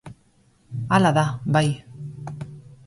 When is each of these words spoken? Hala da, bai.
Hala 0.97 1.11
da, 1.19 1.27
bai. 1.57 1.69